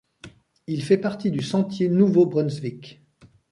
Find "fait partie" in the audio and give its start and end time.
0.83-1.29